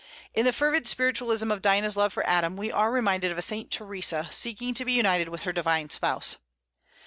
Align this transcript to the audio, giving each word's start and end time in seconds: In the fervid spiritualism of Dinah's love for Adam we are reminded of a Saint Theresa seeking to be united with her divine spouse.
In 0.33 0.45
the 0.47 0.51
fervid 0.51 0.87
spiritualism 0.87 1.51
of 1.51 1.61
Dinah's 1.61 1.95
love 1.95 2.11
for 2.11 2.25
Adam 2.27 2.57
we 2.57 2.71
are 2.71 2.89
reminded 2.89 3.31
of 3.31 3.37
a 3.37 3.41
Saint 3.43 3.69
Theresa 3.69 4.27
seeking 4.31 4.73
to 4.73 4.83
be 4.83 4.93
united 4.93 5.29
with 5.29 5.43
her 5.43 5.53
divine 5.53 5.91
spouse. 5.91 6.37